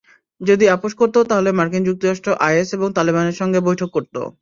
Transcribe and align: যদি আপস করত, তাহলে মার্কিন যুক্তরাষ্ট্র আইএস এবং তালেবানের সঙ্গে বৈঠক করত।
যদি 0.41 0.65
আপস 0.67 0.91
করত, 0.99 1.15
তাহলে 1.29 1.49
মার্কিন 1.53 1.83
যুক্তরাষ্ট্র 1.85 2.29
আইএস 2.45 2.69
এবং 2.73 2.87
তালেবানের 2.93 3.39
সঙ্গে 3.41 3.59
বৈঠক 3.67 3.89
করত। 3.95 4.15